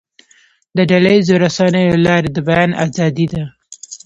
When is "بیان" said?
2.47-2.71